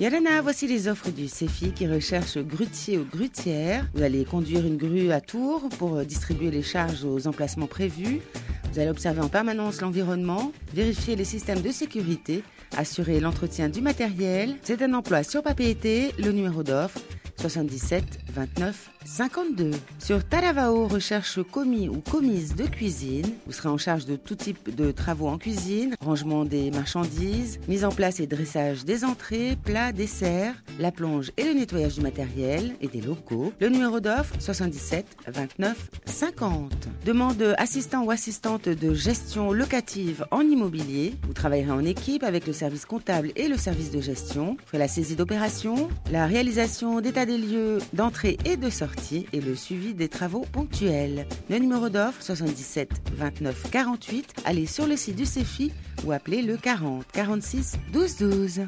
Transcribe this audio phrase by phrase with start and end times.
[0.00, 3.86] Yalana, voici les offres du CEFI qui recherche grutier ou grutière.
[3.92, 8.22] Vous allez conduire une grue à tour pour distribuer les charges aux emplacements prévus.
[8.72, 12.42] Vous allez observer en permanence l'environnement, vérifier les systèmes de sécurité,
[12.78, 14.56] assurer l'entretien du matériel.
[14.62, 15.76] C'est un emploi sur papier
[16.18, 16.98] le numéro d'offre
[17.40, 18.04] 77
[18.34, 19.70] 29 52.
[19.98, 23.26] Sur Talavao, recherche commis ou commise de cuisine.
[23.46, 27.84] Vous serez en charge de tout type de travaux en cuisine, rangement des marchandises, mise
[27.84, 32.74] en place et dressage des entrées, plats, desserts, la plonge et le nettoyage du matériel
[32.82, 33.52] et des locaux.
[33.58, 36.88] Le numéro d'offre 77 29 50.
[37.06, 41.14] Demande assistant ou assistante de gestion locative en immobilier.
[41.26, 44.56] Vous travaillerez en équipe avec le service comptable et le service de gestion.
[44.72, 49.54] Vous la saisie d'opération, la réalisation d'état des lieux d'entrée et de sortie et le
[49.54, 51.26] suivi des travaux ponctuels.
[51.48, 54.34] Le numéro d'offre 77 29 48.
[54.44, 55.70] Allez sur le site du CEFI
[56.04, 58.60] ou appelez le 40 46 12 12.